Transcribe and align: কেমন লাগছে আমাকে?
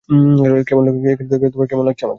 কেমন 0.67 0.83
লাগছে 0.85 2.03
আমাকে? 2.05 2.07